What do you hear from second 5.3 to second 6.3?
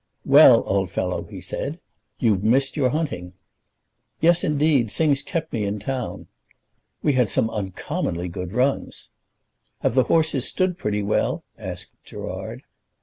me in town."